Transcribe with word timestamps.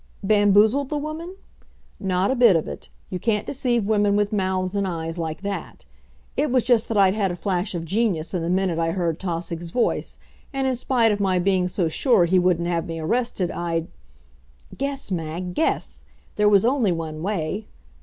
Bamboozled 0.23 0.89
the 0.89 0.97
woman? 0.97 1.35
Not 1.99 2.31
a 2.31 2.35
bit 2.35 2.55
of 2.55 2.67
it; 2.67 2.89
you 3.11 3.19
can't 3.19 3.45
deceive 3.45 3.87
women 3.87 4.15
with 4.15 4.33
mouths 4.33 4.75
and 4.75 4.87
eyes 4.87 5.19
like 5.19 5.43
that. 5.43 5.85
It 6.35 6.49
was 6.49 6.63
just 6.63 6.87
that 6.87 6.97
I'd 6.97 7.13
had 7.13 7.29
a 7.29 7.35
flash 7.35 7.75
of 7.75 7.85
genius 7.85 8.33
in 8.33 8.41
the 8.41 8.49
minute 8.49 8.79
I 8.79 8.93
heard 8.93 9.19
Tausig's 9.19 9.69
voice, 9.69 10.17
and 10.51 10.65
in 10.65 10.75
spite 10.75 11.11
of 11.11 11.19
my 11.19 11.37
being 11.37 11.67
so 11.67 11.87
sure 11.87 12.25
he 12.25 12.39
wouldn't 12.39 12.67
have 12.67 12.87
me 12.87 12.99
arrested 12.99 13.51
I'd 13.51 13.89
Guess, 14.75 15.11
Mag, 15.11 15.53
guess! 15.53 16.03
There 16.35 16.49
was 16.49 16.65
only 16.65 16.91
one 16.91 17.21
way. 17.21 17.67